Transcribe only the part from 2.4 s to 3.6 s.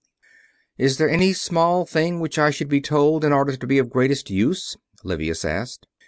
should be told in order